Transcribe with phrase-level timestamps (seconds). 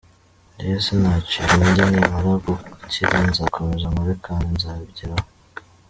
[0.53, 5.27] Njyewe sinacika intege nimara gukira nzakomeza nkore kandi nzabigeraho.